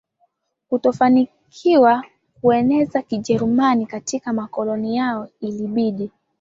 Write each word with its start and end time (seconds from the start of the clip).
kutofanilikiwa 0.69 2.03
kueneza 2.41 3.01
Kijerumani 3.01 3.85
katika 3.85 4.33
makoloni 4.33 4.95
yao 4.97 5.29
ilibidi 5.39 6.11